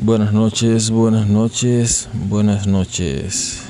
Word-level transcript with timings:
Buenas 0.00 0.32
noches, 0.32 0.90
buenas 0.90 1.26
noches, 1.26 2.08
buenas 2.12 2.68
noches. 2.68 3.62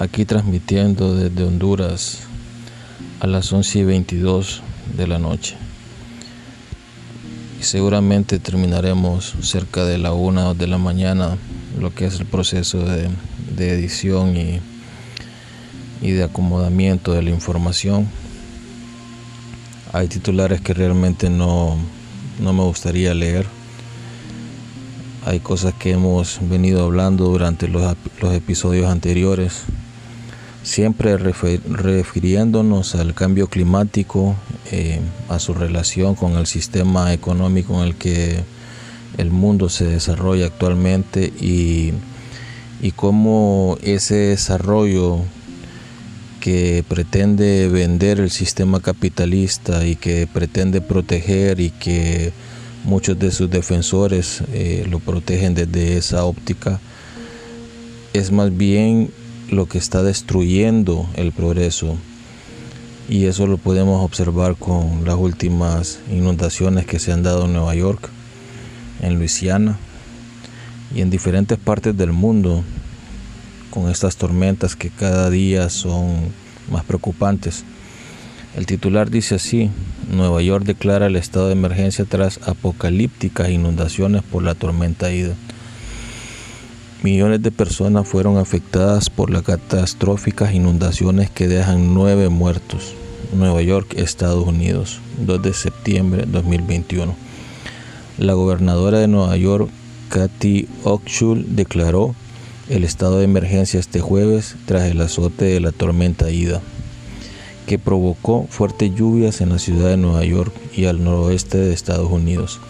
Aquí 0.00 0.24
transmitiendo 0.24 1.14
desde 1.14 1.44
Honduras 1.44 2.22
a 3.20 3.28
las 3.28 3.52
11 3.52 3.78
y 3.78 3.84
22 3.84 4.62
de 4.96 5.06
la 5.06 5.20
noche. 5.20 5.54
Seguramente 7.60 8.40
terminaremos 8.40 9.36
cerca 9.40 9.84
de 9.84 9.98
la 9.98 10.12
1 10.12 10.54
de 10.54 10.66
la 10.66 10.78
mañana 10.78 11.38
lo 11.78 11.94
que 11.94 12.06
es 12.06 12.18
el 12.18 12.26
proceso 12.26 12.80
de, 12.80 13.08
edición 13.58 14.36
y, 14.36 14.58
y 16.02 16.10
de 16.10 16.24
acomodamiento 16.24 17.12
de 17.12 17.22
la 17.22 17.30
información. 17.30 18.08
Hay 19.92 20.08
titulares 20.08 20.60
que 20.60 20.74
realmente 20.74 21.30
no, 21.30 21.76
no 22.40 22.52
me 22.52 22.64
gustaría 22.64 23.14
leer 23.14 23.57
hay 25.28 25.40
cosas 25.40 25.74
que 25.74 25.90
hemos 25.90 26.38
venido 26.40 26.82
hablando 26.82 27.26
durante 27.26 27.68
los, 27.68 27.94
episodios 28.32 28.86
anteriores, 28.86 29.64
siempre 30.62 31.18
refiriéndonos 31.18 32.94
al 32.94 33.12
cambio 33.12 33.48
climático, 33.48 34.34
eh, 34.72 35.00
a 35.28 35.38
su 35.38 35.52
relación 35.52 36.14
con 36.14 36.38
el 36.38 36.46
sistema 36.46 37.12
económico 37.12 37.74
en 37.74 37.88
el 37.88 37.94
que 37.96 38.42
el 39.18 39.30
mundo 39.30 39.68
se 39.68 39.84
desarrolla 39.84 40.46
actualmente 40.46 41.30
y, 41.38 41.92
y 42.80 42.92
cómo 42.92 43.76
ese 43.82 44.14
desarrollo 44.14 45.18
que 46.40 46.86
pretende 46.88 47.68
vender 47.68 48.18
el 48.18 48.30
sistema 48.30 48.80
capitalista 48.80 49.84
y 49.84 49.94
que 49.94 50.26
pretende 50.26 50.80
proteger 50.80 51.60
y 51.60 51.68
que 51.68 52.32
muchos 52.88 53.18
de 53.18 53.30
sus 53.30 53.50
defensores 53.50 54.42
eh, 54.50 54.86
lo 54.88 54.98
protegen 54.98 55.54
desde 55.54 55.98
esa 55.98 56.24
óptica, 56.24 56.80
es 58.14 58.32
más 58.32 58.56
bien 58.56 59.10
lo 59.50 59.66
que 59.66 59.76
está 59.76 60.02
destruyendo 60.02 61.06
el 61.14 61.32
progreso. 61.32 61.96
Y 63.10 63.26
eso 63.26 63.46
lo 63.46 63.58
podemos 63.58 64.02
observar 64.02 64.56
con 64.56 65.04
las 65.04 65.16
últimas 65.16 66.00
inundaciones 66.10 66.86
que 66.86 66.98
se 66.98 67.12
han 67.12 67.22
dado 67.22 67.44
en 67.44 67.52
Nueva 67.52 67.74
York, 67.74 68.08
en 69.02 69.18
Luisiana 69.18 69.78
y 70.94 71.02
en 71.02 71.10
diferentes 71.10 71.58
partes 71.58 71.96
del 71.96 72.12
mundo, 72.12 72.64
con 73.70 73.90
estas 73.90 74.16
tormentas 74.16 74.76
que 74.76 74.88
cada 74.88 75.28
día 75.28 75.68
son 75.68 76.32
más 76.70 76.84
preocupantes. 76.84 77.64
El 78.56 78.64
titular 78.64 79.10
dice 79.10 79.34
así, 79.34 79.70
Nueva 80.08 80.40
York 80.40 80.64
declara 80.64 81.06
el 81.06 81.16
estado 81.16 81.48
de 81.48 81.52
emergencia 81.52 82.06
tras 82.06 82.40
apocalípticas 82.48 83.50
inundaciones 83.50 84.22
por 84.22 84.42
la 84.42 84.54
tormenta 84.54 85.12
Ida. 85.12 85.34
Millones 87.02 87.42
de 87.42 87.50
personas 87.50 88.08
fueron 88.08 88.38
afectadas 88.38 89.10
por 89.10 89.28
las 89.28 89.42
catastróficas 89.42 90.54
inundaciones 90.54 91.28
que 91.30 91.46
dejan 91.46 91.92
nueve 91.92 92.30
muertos. 92.30 92.94
Nueva 93.34 93.60
York, 93.60 93.94
Estados 93.98 94.46
Unidos, 94.46 95.00
2 95.26 95.42
de 95.42 95.52
septiembre 95.52 96.24
de 96.24 96.32
2021. 96.32 97.14
La 98.16 98.32
gobernadora 98.32 99.00
de 99.00 99.08
Nueva 99.08 99.36
York, 99.36 99.68
Kathy 100.08 100.68
Hochul, 100.84 101.54
declaró 101.54 102.14
el 102.70 102.84
estado 102.84 103.18
de 103.18 103.24
emergencia 103.24 103.78
este 103.78 104.00
jueves 104.00 104.56
tras 104.64 104.84
el 104.84 105.02
azote 105.02 105.44
de 105.44 105.60
la 105.60 105.72
tormenta 105.72 106.30
Ida 106.30 106.62
que 107.68 107.78
provocó 107.78 108.46
fuertes 108.48 108.94
lluvias 108.94 109.42
en 109.42 109.50
la 109.50 109.58
ciudad 109.58 109.90
de 109.90 109.98
Nueva 109.98 110.24
York 110.24 110.54
y 110.74 110.86
al 110.86 111.04
noroeste 111.04 111.58
de 111.58 111.74
Estados 111.74 112.10
Unidos. 112.10 112.60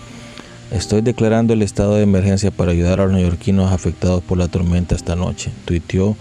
Estoy 0.73 1.03
declarando 1.03 1.53
el 1.53 1.63
estado 1.63 1.95
de 1.95 2.03
emergencia 2.03 2.51
para 2.51 2.73
ayudar 2.73 3.01
a 3.01 3.05
los 3.05 3.13
neoyorquinos 3.13 3.73
afectados 3.73 4.25
por 4.25 4.39
la 4.39 4.49
tormenta 4.49 4.97
esta 4.97 5.15
noche, 5.15 5.53
tuiteó 5.65 6.17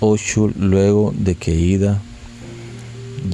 Oshul 0.00 0.54
luego 0.58 1.12
de 1.14 1.34
que 1.34 1.54
Ida 1.54 2.00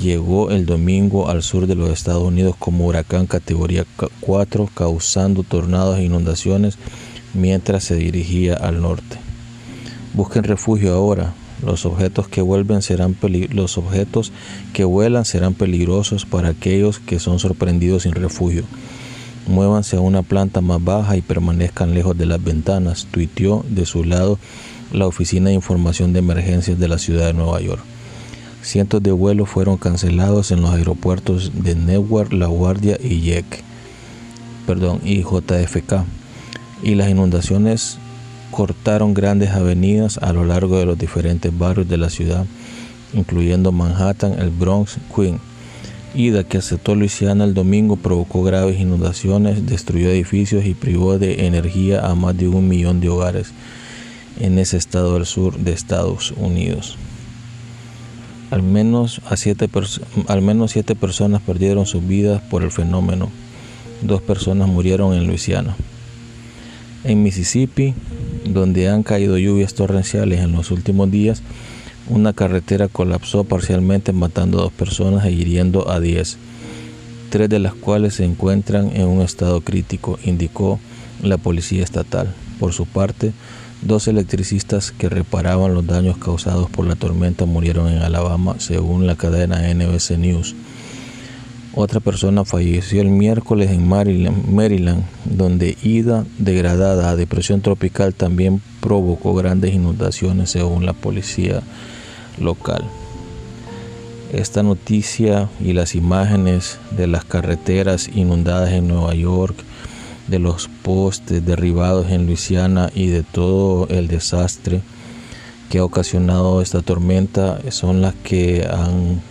llegó 0.01 0.51
el 0.51 0.67
domingo 0.67 1.29
al 1.29 1.45
sur 1.45 1.69
de 1.69 1.77
los 1.77 1.91
Estados 1.91 2.25
Unidos 2.25 2.57
como 2.59 2.87
huracán 2.87 3.27
categoría 3.27 3.85
4 4.21 4.69
causando 4.75 5.45
tornados 5.45 5.99
e 5.99 6.05
inundaciones 6.05 6.77
mientras 7.35 7.85
se 7.85 7.95
dirigía 7.95 8.55
al 8.55 8.83
norte. 8.83 9.19
Busquen 10.13 10.43
refugio 10.43 10.93
ahora, 10.93 11.35
los 11.65 11.87
objetos 11.87 12.29
que 12.29 12.43
vuelven 12.43 12.83
serán 12.83 13.17
los 13.51 13.79
objetos 13.79 14.33
que 14.73 14.85
vuelan 14.85 15.25
serán 15.25 15.55
peligrosos 15.55 16.27
para 16.27 16.51
aquellos 16.51 16.99
que 16.99 17.19
son 17.19 17.39
sorprendidos 17.39 18.03
sin 18.03 18.13
refugio. 18.13 18.65
Muévanse 19.47 19.97
a 19.97 20.01
una 20.01 20.23
planta 20.23 20.61
más 20.61 20.83
baja 20.83 21.17
y 21.17 21.23
permanezcan 21.23 21.95
lejos 21.95 22.17
de 22.17 22.27
las 22.27 22.43
ventanas, 22.43 23.09
tuiteó 23.11 23.65
de 23.69 23.87
su 23.87 24.05
lado 24.05 24.39
la 24.93 25.07
Oficina 25.07 25.49
de 25.49 25.55
Información 25.55 26.13
de 26.13 26.21
Emergencias 26.21 26.79
de 26.79 26.89
la 26.89 26.99
ciudad 26.99 27.27
de 27.27 27.33
Nueva 27.33 27.61
York. 27.61 27.83
Cientos 28.63 29.03
de 29.03 29.11
vuelos 29.11 29.49
fueron 29.49 29.77
cancelados 29.77 30.53
en 30.53 30.63
los 30.63 30.71
aeropuertos 30.71 31.51
de 31.65 31.75
Newark, 31.75 32.33
La 32.33 32.47
Guardia 32.47 32.97
y 33.03 33.21
YEC, 33.21 33.45
perdón, 34.67 35.01
y 35.05 35.23
JFK. 35.23 36.05
Y 36.85 36.95
las 36.95 37.11
inundaciones 37.11 37.99
cortaron 38.53 39.15
grandes 39.15 39.51
avenidas 39.51 40.19
a 40.19 40.33
lo 40.33 40.45
largo 40.45 40.79
de 40.79 40.87
los 40.87 40.99
diferentes 40.99 41.57
barrios 41.57 41.89
de 41.89 41.97
la 41.97 42.11
ciudad, 42.11 42.47
incluyendo 43.15 43.73
Manhattan, 43.73 44.39
el 44.39 44.51
Bronx, 44.51 44.99
Queen. 45.15 45.41
Ida, 46.15 46.45
que 46.45 46.59
aceptó 46.59 46.95
Luisiana 46.95 47.45
el 47.45 47.55
domingo, 47.55 47.97
provocó 47.97 48.43
graves 48.43 48.79
inundaciones, 48.79 49.67
destruyó 49.67 50.11
edificios 50.11 50.67
y 50.67 50.75
privó 50.75 51.19
de 51.19 51.47
energía 51.47 52.07
a 52.07 52.15
más 52.15 52.37
de 52.37 52.49
un 52.49 52.69
millón 52.69 53.01
de 53.01 53.09
hogares 53.09 53.53
en 54.39 54.59
ese 54.59 54.77
estado 54.77 55.15
del 55.15 55.25
sur 55.25 55.57
de 55.57 55.73
Estados 55.73 56.33
Unidos. 56.37 56.99
Al 58.51 58.63
menos, 58.63 59.23
a 59.31 59.39
siete 59.39 59.71
al 60.29 60.43
menos 60.43 60.73
siete 60.73 60.95
personas 60.95 61.41
perdieron 61.41 61.87
sus 61.87 62.07
vidas 62.07 62.43
por 62.43 62.63
el 62.63 62.71
fenómeno. 62.71 63.31
Dos 64.03 64.21
personas 64.21 64.69
murieron 64.69 65.15
en 65.15 65.27
Luisiana. 65.27 65.75
En 67.05 67.23
Mississippi, 67.23 67.95
donde 68.45 68.89
han 68.89 69.03
caído 69.03 69.39
lluvias 69.39 69.75
torrenciales 69.75 70.41
en 70.41 70.53
los 70.53 70.71
últimos 70.71 71.11
días, 71.11 71.43
una 72.09 72.33
carretera 72.33 72.89
colapsó 72.89 73.45
parcialmente 73.45 74.13
matando 74.13 74.59
a 74.59 74.63
dos 74.63 74.73
personas 74.73 75.25
e 75.25 75.33
hiriendo 75.33 75.91
a 75.91 76.01
diez, 76.01 76.37
tres 77.31 77.49
de 77.49 77.59
las 77.59 77.75
cuales 77.75 78.15
se 78.15 78.25
encuentran 78.25 78.91
en 78.95 79.07
un 79.07 79.23
estado 79.23 79.61
crítico, 79.61 80.19
indicó 80.25 80.81
la 81.23 81.39
policía 81.39 81.85
estatal. 81.85 82.35
Por 82.59 82.73
su 82.73 82.87
parte, 82.87 83.33
dos 83.83 84.09
electricistas 84.09 84.93
que 84.93 85.09
reparaban 85.09 85.75
los 85.75 85.87
daños 85.87 86.19
causados 86.19 86.71
por 86.71 86.87
la 86.87 86.97
tormenta 86.97 87.45
murieron 87.47 87.89
en 87.89 88.03
Alabama, 88.03 88.57
según 88.59 89.07
la 89.07 89.17
cadena 89.17 89.73
NBC 89.73 90.19
News. 90.19 90.55
Otra 91.75 92.01
persona 92.01 92.45
falleció 92.45 93.01
el 93.01 93.09
miércoles 93.09 93.71
en 93.71 93.89
Maryland, 93.89 95.05
donde 95.25 95.79
ida 95.83 96.27
degradada 96.39 97.09
a 97.09 97.17
depresión 97.17 97.63
tropical 97.63 98.13
también 98.13 98.61
provocó 98.81 99.35
grandes 99.35 99.73
inundaciones 99.73 100.51
según 100.51 100.85
la 100.85 100.93
policía 100.93 101.63
local. 102.39 102.85
Esta 104.35 104.63
noticia 104.63 105.49
y 105.61 105.73
las 105.73 105.95
imágenes 105.95 106.79
de 106.95 107.07
las 107.07 107.25
carreteras 107.25 108.11
inundadas 108.15 108.73
en 108.73 108.89
Nueva 108.89 109.15
York, 109.15 109.57
de 110.29 110.39
los 110.39 110.69
postes 110.83 111.45
derribados 111.45 112.11
en 112.11 112.27
Luisiana 112.27 112.91
y 112.95 113.07
de 113.07 113.23
todo 113.23 113.89
el 113.89 114.09
desastre 114.09 114.83
que 115.71 115.79
ha 115.79 115.85
ocasionado 115.85 116.61
esta 116.61 116.83
tormenta 116.83 117.59
son 117.71 118.03
las 118.03 118.15
que 118.15 118.69
han 118.71 119.23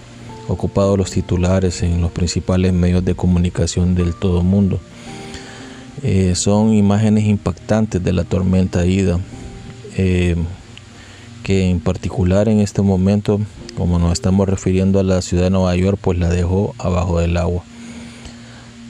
ocupado 0.52 0.98
los 0.98 1.12
titulares 1.12 1.82
en 1.82 2.02
los 2.02 2.12
principales 2.12 2.74
medios 2.74 3.04
de 3.04 3.16
comunicación 3.16 3.96
del 3.96 4.14
todo 4.14 4.44
mundo. 4.44 4.80
Eh, 6.04 6.36
son 6.36 6.74
imágenes 6.74 7.26
impactantes 7.26 8.04
de 8.04 8.14
la 8.14 8.24
tormenta 8.24 8.86
Ida, 8.86 9.20
eh, 9.98 10.36
que 11.44 11.70
en 11.70 11.80
particular 11.80 12.50
en 12.50 12.60
este 12.60 12.82
momento, 12.82 13.40
como 13.78 14.00
nos 14.00 14.14
estamos 14.14 14.48
refiriendo 14.48 15.00
a 15.00 15.04
la 15.04 15.22
ciudad 15.22 15.46
de 15.46 15.50
Nueva 15.52 15.76
York, 15.76 16.00
pues 16.02 16.18
la 16.18 16.30
dejó 16.30 16.76
abajo 16.80 17.20
del 17.20 17.38
agua. 17.38 17.64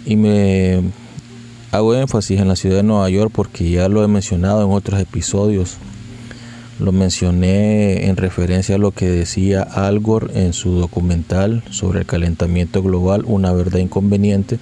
Y 0.06 0.16
me 0.16 0.82
hago 1.72 1.96
énfasis 1.96 2.40
en 2.40 2.48
la 2.48 2.56
ciudad 2.56 2.78
de 2.78 2.84
Nueva 2.84 3.10
York 3.10 3.32
porque 3.34 3.70
ya 3.70 3.88
lo 3.88 4.04
he 4.04 4.08
mencionado 4.08 4.64
en 4.64 4.72
otros 4.72 5.00
episodios 5.00 5.78
lo 6.82 6.92
mencioné 6.92 8.08
en 8.08 8.18
referencia 8.18 8.76
a 8.76 8.80
lo 8.80 8.92
que 8.92 9.08
decía 9.08 9.62
Al 9.62 10.00
Gore 10.00 10.46
en 10.46 10.54
su 10.54 10.72
documental 10.72 11.64
sobre 11.70 12.00
el 12.00 12.06
calentamiento 12.08 12.82
global, 12.82 13.24
una 13.28 13.54
verdad 13.54 13.80
inconveniente, 13.80 14.58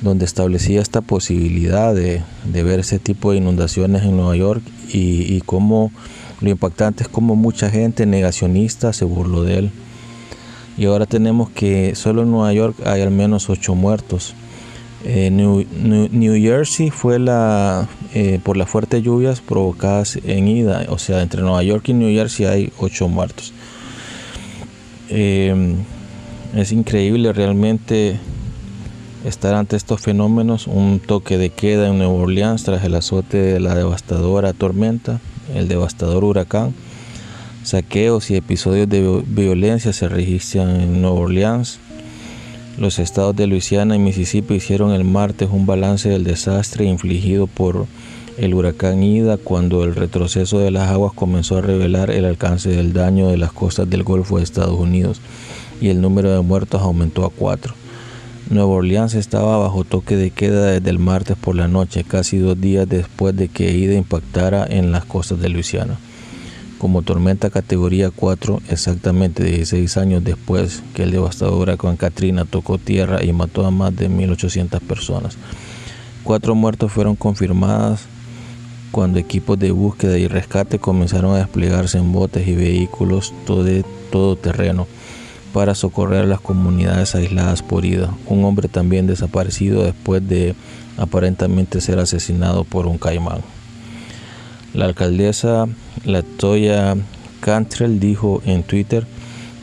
donde 0.00 0.24
establecía 0.24 0.80
esta 0.80 1.00
posibilidad 1.00 1.94
de, 1.94 2.22
ver 2.44 2.80
ese 2.80 2.98
tipo 2.98 3.30
de 3.30 3.38
inundaciones 3.38 4.02
en 4.02 4.16
Nueva 4.16 4.36
York 4.36 4.62
y, 4.92 5.40
cómo 5.42 5.92
lo 6.40 6.50
impactante 6.50 7.04
es 7.04 7.08
como 7.08 7.36
mucha 7.36 7.70
gente 7.70 8.06
negacionista 8.06 8.92
se 8.92 9.04
burló 9.04 9.44
de 9.44 9.58
él. 9.58 9.70
Y 10.76 10.86
ahora 10.86 11.06
tenemos 11.06 11.50
que 11.50 11.94
solo 11.94 12.22
en 12.22 12.30
Nueva 12.30 12.52
York 12.52 12.76
hay 12.84 13.02
al 13.02 13.10
menos 13.10 13.48
ocho 13.48 13.74
muertos. 13.74 14.34
Eh, 15.04 15.30
New, 15.30 16.34
Jersey 16.42 16.90
fue 16.90 17.20
la 17.20 17.88
eh, 18.14 18.40
por 18.42 18.56
las 18.56 18.68
fuertes 18.68 19.02
lluvias 19.02 19.40
provocadas 19.40 20.18
en 20.24 20.48
ida, 20.48 20.86
o 20.88 20.98
sea, 20.98 21.22
entre 21.22 21.42
Nueva 21.42 21.62
York 21.62 21.88
y 21.88 21.92
New 21.92 22.12
Jersey 22.12 22.46
hay 22.46 22.72
ocho 22.78 23.08
muertos. 23.08 23.52
Eh, 25.08 25.76
es 26.54 26.72
increíble 26.72 27.32
realmente 27.32 28.18
estar 29.24 29.54
ante 29.54 29.76
estos 29.76 30.00
fenómenos, 30.00 30.66
un 30.66 31.00
toque 31.00 31.38
de 31.38 31.50
queda 31.50 31.88
en 31.88 31.98
Nueva 31.98 32.14
Orleans 32.14 32.64
tras 32.64 32.82
el 32.84 32.94
azote 32.94 33.36
de 33.36 33.60
la 33.60 33.74
devastadora 33.74 34.52
tormenta, 34.52 35.20
el 35.54 35.68
devastador 35.68 36.24
huracán, 36.24 36.74
saqueos 37.62 38.30
y 38.30 38.36
episodios 38.36 38.88
de 38.88 39.22
violencia 39.26 39.92
se 39.92 40.08
registran 40.08 40.80
en 40.80 41.02
Nueva 41.02 41.20
Orleans, 41.20 41.78
los 42.78 43.00
estados 43.00 43.34
de 43.34 43.48
Luisiana 43.48 43.96
y 43.96 43.98
Mississippi 43.98 44.54
hicieron 44.54 44.92
el 44.92 45.04
martes 45.04 45.48
un 45.50 45.66
balance 45.66 46.08
del 46.08 46.22
desastre 46.22 46.84
infligido 46.84 47.48
por 47.48 47.86
el 48.36 48.54
huracán 48.54 49.02
Ida 49.02 49.36
cuando 49.36 49.82
el 49.82 49.96
retroceso 49.96 50.60
de 50.60 50.70
las 50.70 50.88
aguas 50.88 51.12
comenzó 51.12 51.58
a 51.58 51.60
revelar 51.60 52.10
el 52.12 52.24
alcance 52.24 52.68
del 52.68 52.92
daño 52.92 53.28
de 53.28 53.36
las 53.36 53.52
costas 53.52 53.90
del 53.90 54.04
Golfo 54.04 54.38
de 54.38 54.44
Estados 54.44 54.78
Unidos 54.78 55.20
y 55.80 55.88
el 55.88 56.00
número 56.00 56.32
de 56.32 56.40
muertos 56.40 56.80
aumentó 56.80 57.24
a 57.24 57.30
cuatro. 57.30 57.74
Nueva 58.48 58.70
Orleans 58.70 59.14
estaba 59.14 59.58
bajo 59.58 59.82
toque 59.82 60.16
de 60.16 60.30
queda 60.30 60.66
desde 60.66 60.90
el 60.90 61.00
martes 61.00 61.36
por 61.36 61.56
la 61.56 61.66
noche, 61.66 62.04
casi 62.04 62.38
dos 62.38 62.60
días 62.60 62.88
después 62.88 63.36
de 63.36 63.48
que 63.48 63.72
Ida 63.72 63.94
impactara 63.94 64.64
en 64.64 64.92
las 64.92 65.04
costas 65.04 65.40
de 65.40 65.48
Luisiana 65.48 65.98
como 66.78 67.02
tormenta 67.02 67.50
categoría 67.50 68.10
4 68.10 68.62
exactamente 68.70 69.44
16 69.44 69.96
años 69.96 70.24
después 70.24 70.82
que 70.94 71.02
el 71.02 71.10
devastador 71.10 71.54
huracán 71.54 71.96
Katrina 71.96 72.44
tocó 72.44 72.78
tierra 72.78 73.24
y 73.24 73.32
mató 73.32 73.66
a 73.66 73.70
más 73.70 73.94
de 73.94 74.08
1.800 74.08 74.80
personas. 74.80 75.36
Cuatro 76.24 76.54
muertos 76.54 76.92
fueron 76.92 77.16
confirmadas 77.16 78.06
cuando 78.90 79.18
equipos 79.18 79.58
de 79.58 79.70
búsqueda 79.70 80.18
y 80.18 80.28
rescate 80.28 80.78
comenzaron 80.78 81.34
a 81.34 81.38
desplegarse 81.38 81.98
en 81.98 82.12
botes 82.12 82.46
y 82.46 82.54
vehículos 82.54 83.34
todo, 83.46 83.64
todo 84.10 84.36
terreno 84.36 84.86
para 85.52 85.74
socorrer 85.74 86.24
a 86.24 86.26
las 86.26 86.40
comunidades 86.40 87.14
aisladas 87.14 87.62
por 87.62 87.84
ida. 87.84 88.14
Un 88.26 88.44
hombre 88.44 88.68
también 88.68 89.06
desaparecido 89.06 89.82
después 89.82 90.26
de 90.26 90.54
aparentemente 90.96 91.80
ser 91.80 91.98
asesinado 91.98 92.64
por 92.64 92.86
un 92.86 92.98
caimán. 92.98 93.40
La 94.74 94.84
alcaldesa 94.84 95.66
Latoya 96.04 96.94
Cantrell 97.40 98.00
dijo 98.00 98.42
en 98.44 98.62
Twitter 98.62 99.06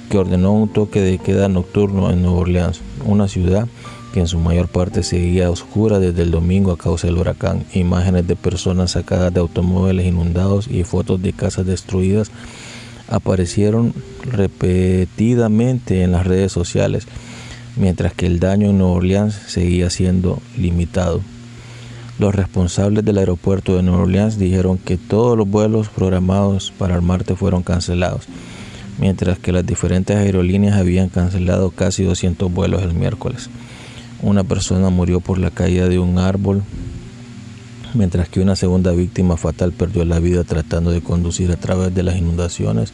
que 0.10 0.18
ordenó 0.18 0.54
un 0.54 0.70
toque 0.70 1.02
de 1.02 1.18
queda 1.18 1.48
nocturno 1.48 2.12
en 2.12 2.22
Nueva 2.22 2.40
Orleans, 2.40 2.82
una 3.06 3.28
ciudad 3.28 3.68
que 4.14 4.22
en 4.22 4.28
su 4.28 4.40
mayor 4.40 4.68
parte 4.68 5.04
seguía 5.04 5.52
oscura 5.52 6.00
desde 6.00 6.24
el 6.24 6.32
domingo 6.32 6.72
a 6.72 6.78
causa 6.78 7.08
del 7.08 7.18
huracán. 7.18 7.66
Imágenes 7.74 8.26
de 8.28 8.36
personas 8.36 8.92
sacadas 8.92 9.34
de 9.34 9.42
automóviles 9.42 10.06
inundados 10.06 10.68
y 10.70 10.84
fotos 10.84 11.22
de 11.22 11.34
casas 11.34 11.66
destruidas 11.66 12.32
aparecieron 13.08 13.94
repetidamente 14.24 16.02
en 16.02 16.14
las 16.14 16.26
redes 16.26 16.52
sociales, 16.52 17.08
mientras 17.76 18.14
que 18.14 18.26
el 18.26 18.40
daño 18.40 18.70
en 18.70 18.78
Nueva 18.78 18.94
Orleans 18.94 19.36
seguía 19.48 19.90
siendo 19.90 20.42
limitado. 20.58 21.22
Los 22.18 22.34
responsables 22.34 23.04
del 23.04 23.18
aeropuerto 23.18 23.76
de 23.76 23.84
Nueva 23.84 24.04
Orleans 24.04 24.40
dijeron 24.40 24.78
que 24.78 24.96
todos 24.96 25.38
los 25.38 25.50
vuelos 25.50 25.90
programados 25.90 26.72
para 26.78 26.96
el 26.96 27.02
martes 27.02 27.38
fueron 27.38 27.62
cancelados, 27.62 28.28
mientras 28.98 29.38
que 29.38 29.52
las 29.52 29.66
diferentes 29.66 30.16
aerolíneas 30.16 30.78
habían 30.78 31.10
cancelado 31.10 31.72
casi 31.72 32.06
200 32.06 32.54
vuelos 32.54 32.84
el 32.84 32.94
miércoles. 32.94 33.50
Una 34.22 34.46
persona 34.46 34.90
murió 34.90 35.20
por 35.20 35.40
la 35.40 35.52
caída 35.52 35.90
de 35.90 36.00
un 36.00 36.18
árbol, 36.18 36.64
mientras 37.94 38.30
que 38.30 38.40
una 38.40 38.56
segunda 38.56 38.92
víctima 38.92 39.36
fatal 39.36 39.74
perdió 39.74 40.06
la 40.06 40.20
vida 40.20 40.46
tratando 40.46 40.92
de 40.92 41.02
conducir 41.02 41.52
a 41.52 41.58
través 41.58 41.94
de 41.94 42.04
las 42.04 42.16
inundaciones 42.16 42.94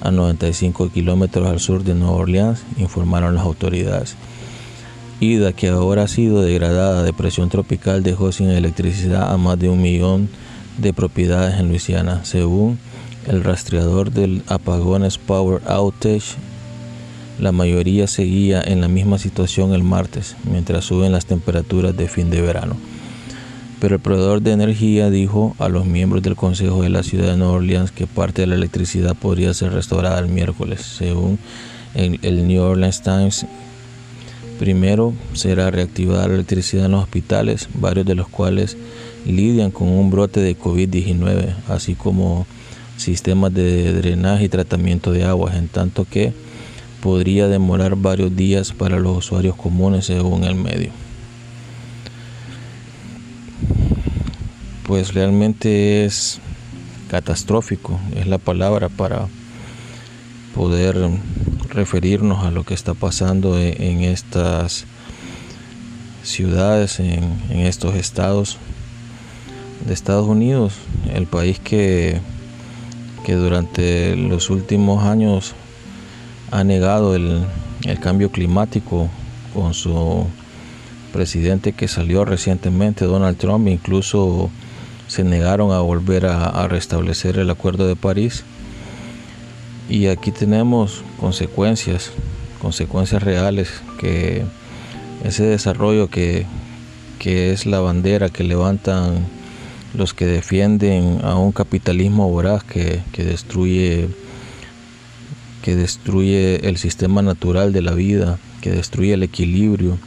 a 0.00 0.12
95 0.12 0.90
kilómetros 0.90 1.48
al 1.48 1.58
sur 1.58 1.82
de 1.82 1.94
Nueva 1.94 2.14
Orleans, 2.14 2.62
informaron 2.76 3.34
las 3.34 3.44
autoridades. 3.44 4.14
Ida, 5.20 5.52
que 5.52 5.66
ahora 5.68 6.04
ha 6.04 6.08
sido 6.08 6.42
degradada 6.42 7.00
a 7.00 7.02
depresión 7.02 7.48
tropical, 7.48 8.04
dejó 8.04 8.30
sin 8.30 8.50
electricidad 8.50 9.32
a 9.32 9.36
más 9.36 9.58
de 9.58 9.68
un 9.68 9.82
millón 9.82 10.28
de 10.76 10.92
propiedades 10.92 11.58
en 11.58 11.68
Luisiana, 11.68 12.24
según 12.24 12.78
el 13.26 13.42
rastreador 13.42 14.12
del 14.12 14.42
apagones 14.46 15.18
Power 15.18 15.60
Outage. 15.66 16.36
La 17.40 17.50
mayoría 17.50 18.06
seguía 18.06 18.60
en 18.60 18.80
la 18.80 18.86
misma 18.86 19.18
situación 19.18 19.72
el 19.72 19.82
martes, 19.82 20.36
mientras 20.48 20.84
suben 20.84 21.10
las 21.10 21.26
temperaturas 21.26 21.96
de 21.96 22.06
fin 22.06 22.30
de 22.30 22.40
verano. 22.40 22.76
Pero 23.80 23.96
el 23.96 24.00
proveedor 24.00 24.40
de 24.40 24.52
energía 24.52 25.10
dijo 25.10 25.56
a 25.58 25.68
los 25.68 25.84
miembros 25.84 26.22
del 26.22 26.36
Consejo 26.36 26.82
de 26.82 26.90
la 26.90 27.02
ciudad 27.02 27.32
de 27.32 27.36
Nueva 27.36 27.54
Orleans 27.54 27.90
que 27.90 28.06
parte 28.06 28.42
de 28.42 28.46
la 28.46 28.54
electricidad 28.54 29.16
podría 29.16 29.52
ser 29.52 29.72
restaurada 29.72 30.20
el 30.20 30.28
miércoles, 30.28 30.80
según 30.82 31.40
el 31.94 32.46
New 32.46 32.62
Orleans 32.62 33.02
Times 33.02 33.46
Primero 34.58 35.14
será 35.34 35.70
reactivada 35.70 36.26
la 36.26 36.34
electricidad 36.34 36.86
en 36.86 36.92
los 36.92 37.04
hospitales, 37.04 37.68
varios 37.74 38.06
de 38.06 38.16
los 38.16 38.28
cuales 38.28 38.76
lidian 39.24 39.70
con 39.70 39.88
un 39.88 40.10
brote 40.10 40.40
de 40.40 40.58
COVID-19, 40.58 41.54
así 41.68 41.94
como 41.94 42.46
sistemas 42.96 43.54
de 43.54 43.92
drenaje 43.92 44.44
y 44.44 44.48
tratamiento 44.48 45.12
de 45.12 45.24
aguas, 45.24 45.54
en 45.54 45.68
tanto 45.68 46.04
que 46.04 46.32
podría 47.00 47.46
demorar 47.46 47.94
varios 47.94 48.34
días 48.34 48.72
para 48.72 48.98
los 48.98 49.18
usuarios 49.18 49.54
comunes 49.54 50.06
según 50.06 50.42
el 50.42 50.56
medio. 50.56 50.90
Pues 54.84 55.14
realmente 55.14 56.04
es 56.04 56.40
catastrófico, 57.08 58.00
es 58.16 58.26
la 58.26 58.38
palabra 58.38 58.88
para 58.88 59.28
poder 60.54 60.96
referirnos 61.78 62.44
a 62.44 62.50
lo 62.50 62.64
que 62.64 62.74
está 62.74 62.92
pasando 62.92 63.56
en, 63.56 64.02
estas 64.02 64.84
ciudades, 66.24 66.98
en, 66.98 67.22
estos 67.50 67.94
estados 67.94 68.58
de 69.86 69.94
Estados 69.94 70.26
Unidos, 70.26 70.72
el 71.14 71.26
país 71.26 71.60
que, 71.60 72.18
que 73.24 73.34
durante 73.34 74.16
los 74.16 74.50
últimos 74.50 75.04
años 75.04 75.54
ha 76.50 76.64
negado 76.64 77.14
el, 77.14 77.46
cambio 78.00 78.32
climático 78.32 79.08
con 79.54 79.72
su 79.72 80.26
presidente 81.12 81.74
que 81.74 81.86
salió 81.86 82.24
recientemente, 82.24 83.04
Donald 83.04 83.38
Trump, 83.38 83.68
incluso 83.68 84.50
se 85.06 85.22
negaron 85.22 85.70
a 85.70 85.78
volver 85.78 86.26
a 86.26 86.66
restablecer 86.66 87.38
el 87.38 87.50
Acuerdo 87.50 87.86
de 87.86 87.94
París 87.94 88.42
y 89.88 90.08
aquí 90.08 90.32
tenemos 90.32 91.02
consecuencias, 91.18 92.10
consecuencias 92.60 93.22
reales, 93.22 93.68
que 93.98 94.44
ese 95.24 95.44
desarrollo 95.44 96.08
que, 96.08 96.46
es 97.20 97.66
la 97.66 97.80
bandera 97.80 98.30
que 98.30 98.42
levantan 98.42 99.26
los 99.94 100.14
que 100.14 100.26
defienden 100.26 101.20
a 101.22 101.36
un 101.36 101.52
capitalismo 101.52 102.30
voraz 102.30 102.64
que, 102.64 103.02
que 103.12 103.24
destruye 103.24 104.08
que 105.62 105.76
destruye 105.76 106.66
el 106.66 106.78
sistema 106.78 107.20
natural 107.20 107.74
de 107.74 107.82
la 107.82 107.92
vida, 107.92 108.38
que 108.62 108.70
destruye 108.70 109.12
el 109.12 109.22
equilibrio, 109.22 109.98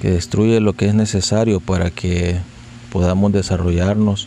que 0.00 0.10
destruye 0.10 0.58
lo 0.60 0.72
que 0.72 0.86
es 0.86 0.94
necesario 0.94 1.60
para 1.60 1.90
que 1.90 2.38
podamos 2.90 3.32
desarrollarnos 3.32 4.26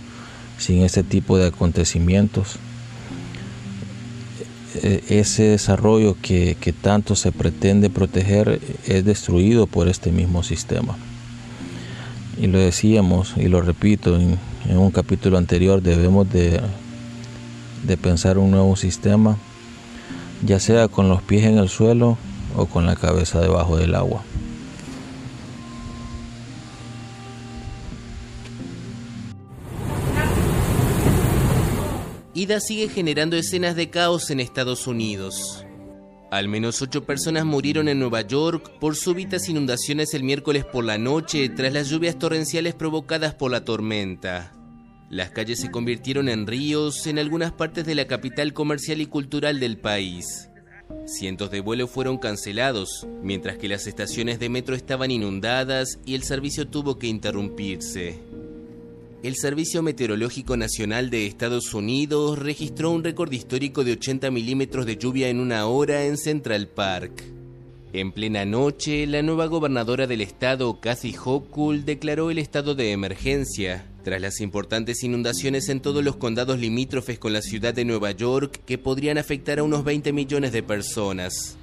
sin 0.58 0.84
este 0.84 1.04
tipo 1.04 1.38
de 1.38 1.48
acontecimientos. 1.48 2.60
Eh, 4.88 5.04
ese 5.20 5.44
desarrollo 5.44 6.16
que, 6.22 6.56
tanto 6.82 7.18
se 7.18 7.34
pretende 7.34 7.90
proteger 7.90 8.62
es 8.86 9.04
destruido 9.04 9.68
por 9.68 9.90
este 9.90 10.14
mismo 10.14 10.44
sistema. 10.44 10.96
Y 12.42 12.48
lo 12.48 12.58
decíamos 12.58 13.34
y 13.36 13.50
lo 13.50 13.60
repito 13.60 14.16
en, 14.16 14.40
un 14.70 14.92
capítulo 14.92 15.38
anterior, 15.38 15.82
debemos 15.82 16.32
de, 16.32 16.62
de 17.86 17.98
pensar 17.98 18.38
un 18.38 18.52
nuevo 18.52 18.78
sistema, 18.78 19.38
ya 20.46 20.58
sea 20.62 20.88
con 20.88 21.10
los 21.10 21.22
pies 21.22 21.44
en 21.44 21.58
el 21.58 21.68
suelo 21.68 22.18
o 22.56 22.66
con 22.68 22.86
la 22.86 22.96
cabeza 22.96 23.42
debajo 23.42 23.76
del 23.76 23.94
agua. 23.94 24.24
Ida 32.48 32.62
sigue 32.62 32.88
generando 32.88 33.36
escenas 33.36 33.76
de 33.76 33.90
caos 33.90 34.30
en 34.30 34.40
Estados 34.40 34.88
Unidos. 34.88 35.66
Al 36.32 36.48
menos 36.48 36.82
ocho 36.82 37.04
personas 37.04 37.44
murieron 37.44 37.90
en 37.90 38.00
Nueva 38.00 38.22
York 38.22 38.72
por 38.80 38.96
súbitas 38.96 39.50
inundaciones 39.50 40.14
el 40.14 40.24
miércoles 40.24 40.64
por 40.64 40.86
la 40.86 40.98
noche 40.98 41.50
tras 41.50 41.74
las 41.74 41.90
lluvias 41.90 42.18
torrenciales 42.18 42.74
provocadas 42.74 43.34
por 43.34 43.52
la 43.52 43.66
tormenta. 43.66 44.54
Las 45.10 45.32
calles 45.32 45.60
se 45.60 45.72
convirtieron 45.72 46.30
en 46.30 46.48
ríos 46.48 47.06
en 47.06 47.20
algunas 47.20 47.52
partes 47.52 47.86
de 47.86 47.96
la 47.96 48.08
capital 48.08 48.54
comercial 48.54 49.02
y 49.02 49.08
cultural 49.08 49.60
del 49.60 49.78
país. 49.78 50.50
Cientos 51.06 51.52
de 51.52 51.60
vuelos 51.60 51.90
fueron 51.90 52.18
cancelados, 52.18 53.06
mientras 53.22 53.58
que 53.58 53.68
las 53.68 53.88
estaciones 53.88 54.40
de 54.40 54.48
metro 54.48 54.74
estaban 54.74 55.12
inundadas 55.12 56.00
y 56.06 56.16
el 56.16 56.24
servicio 56.24 56.66
tuvo 56.70 56.98
que 56.98 57.08
interrumpirse. 57.08 58.22
El 59.24 59.36
Servicio 59.36 59.82
Meteorológico 59.82 60.58
Nacional 60.58 61.10
de 61.10 61.26
Estados 61.26 61.74
Unidos 61.74 62.38
registró 62.38 62.92
un 62.92 63.04
récord 63.04 63.32
histórico 63.32 63.84
de 63.84 63.94
80 63.94 64.30
milímetros 64.30 64.86
de 64.86 64.96
lluvia 64.96 65.28
en 65.30 65.40
una 65.40 65.66
hora 65.66 66.06
en 66.06 66.18
Central 66.18 66.68
Park. 66.68 67.24
En 67.94 68.12
plena 68.12 68.46
noche, 68.46 69.08
la 69.08 69.24
nueva 69.24 69.48
gobernadora 69.48 70.06
del 70.06 70.22
estado, 70.22 70.80
Kathy 70.80 71.16
Hochul, 71.16 71.84
declaró 71.84 72.30
el 72.30 72.38
estado 72.38 72.76
de 72.76 72.92
emergencia 72.92 73.88
tras 74.04 74.22
las 74.22 74.40
importantes 74.40 75.04
inundaciones 75.04 75.68
en 75.70 75.80
todos 75.80 76.04
los 76.04 76.18
condados 76.18 76.60
limítrofes 76.60 77.18
con 77.18 77.34
la 77.34 77.42
ciudad 77.42 77.74
de 77.74 77.86
Nueva 77.86 78.12
York 78.12 78.62
que 78.68 78.78
podrían 78.78 79.18
afectar 79.18 79.58
a 79.58 79.64
unos 79.64 79.84
20 79.84 80.14
millones 80.14 80.52
de 80.52 80.62
personas. 80.62 81.58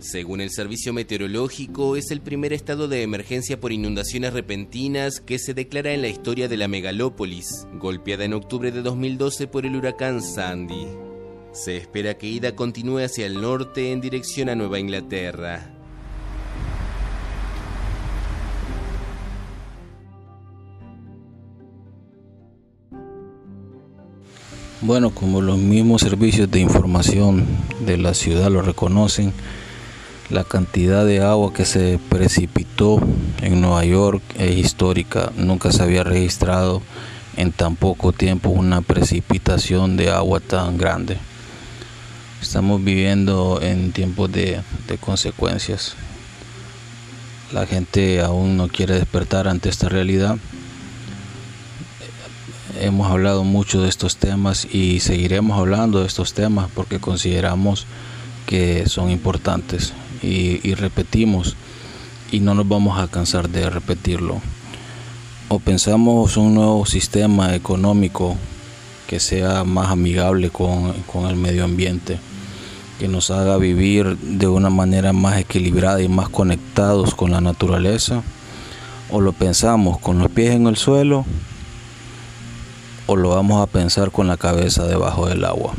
Según 0.00 0.40
el 0.40 0.50
Servicio 0.50 0.92
Meteorológico, 0.92 1.96
es 1.96 2.10
el 2.10 2.20
primer 2.20 2.52
estado 2.52 2.88
de 2.88 3.02
emergencia 3.02 3.58
por 3.58 3.72
inundaciones 3.72 4.32
repentinas 4.32 5.20
que 5.20 5.38
se 5.38 5.54
declara 5.54 5.92
en 5.92 6.02
la 6.02 6.08
historia 6.08 6.46
de 6.46 6.56
la 6.56 6.68
megalópolis, 6.68 7.66
golpeada 7.74 8.24
en 8.24 8.34
octubre 8.34 8.70
de 8.70 8.82
2012 8.82 9.46
por 9.46 9.64
el 9.64 9.76
huracán 9.76 10.22
Sandy. 10.22 10.86
Se 11.52 11.76
espera 11.76 12.14
que 12.18 12.26
Ida 12.26 12.54
continúe 12.54 12.98
hacia 12.98 13.26
el 13.26 13.40
norte 13.40 13.92
en 13.92 14.00
dirección 14.00 14.48
a 14.48 14.54
Nueva 14.54 14.78
Inglaterra. 14.78 15.70
Bueno, 24.86 25.14
como 25.14 25.40
los 25.40 25.56
mismos 25.56 26.02
servicios 26.02 26.50
de 26.50 26.60
información 26.60 27.46
de 27.86 27.96
la 27.96 28.12
ciudad 28.12 28.50
lo 28.50 28.60
reconocen, 28.60 29.32
la 30.30 30.44
cantidad 30.44 31.04
de 31.04 31.20
agua 31.20 31.52
que 31.52 31.64
se 31.64 31.98
precipitó 32.08 32.98
en 33.42 33.60
Nueva 33.60 33.84
York 33.84 34.22
es 34.38 34.56
histórica. 34.56 35.30
Nunca 35.36 35.70
se 35.70 35.82
había 35.82 36.02
registrado 36.02 36.82
en 37.36 37.52
tan 37.52 37.76
poco 37.76 38.12
tiempo 38.12 38.48
una 38.48 38.80
precipitación 38.80 39.96
de 39.96 40.10
agua 40.10 40.40
tan 40.40 40.78
grande. 40.78 41.18
Estamos 42.40 42.82
viviendo 42.82 43.60
en 43.62 43.92
tiempos 43.92 44.32
de, 44.32 44.62
consecuencias. 45.00 45.94
La 47.52 47.66
gente 47.66 48.20
aún 48.20 48.56
no 48.56 48.68
quiere 48.68 48.94
despertar 48.94 49.46
ante 49.46 49.68
esta 49.68 49.88
realidad. 49.88 50.36
Hemos 52.80 53.10
hablado 53.10 53.44
mucho 53.44 53.82
de 53.82 53.88
estos 53.88 54.16
temas 54.16 54.66
y 54.72 55.00
seguiremos 55.00 55.58
hablando 55.58 56.00
de 56.00 56.06
estos 56.06 56.34
temas 56.34 56.70
porque 56.74 56.98
consideramos 56.98 57.86
que 58.46 58.88
son 58.88 59.10
importantes 59.10 59.92
y, 60.24 60.74
repetimos 60.74 61.56
y 62.30 62.40
no 62.40 62.54
nos 62.54 62.66
vamos 62.66 62.98
a 62.98 63.08
cansar 63.08 63.48
de 63.48 63.68
repetirlo. 63.70 64.40
O 65.48 65.58
pensamos 65.58 66.36
un 66.36 66.54
nuevo 66.54 66.86
sistema 66.86 67.54
económico 67.54 68.36
que 69.06 69.20
sea 69.20 69.64
más 69.64 69.90
amigable 69.90 70.50
con, 70.50 70.92
con, 71.02 71.26
el 71.26 71.36
medio 71.36 71.64
ambiente, 71.64 72.18
que 72.98 73.08
nos 73.08 73.30
haga 73.30 73.58
vivir 73.58 74.16
de 74.18 74.46
una 74.48 74.70
manera 74.70 75.12
más 75.12 75.38
equilibrada 75.38 76.02
y 76.02 76.08
más 76.08 76.28
conectados 76.28 77.14
con 77.14 77.30
la 77.30 77.40
naturaleza, 77.40 78.22
o 79.10 79.20
lo 79.20 79.32
pensamos 79.32 79.98
con 79.98 80.18
los 80.18 80.30
pies 80.30 80.54
en 80.54 80.66
el 80.66 80.76
suelo, 80.76 81.26
o 83.06 83.16
lo 83.16 83.30
vamos 83.30 83.62
a 83.62 83.70
pensar 83.70 84.10
con 84.10 84.26
la 84.26 84.38
cabeza 84.38 84.86
debajo 84.86 85.26
del 85.26 85.44
agua. 85.44 85.74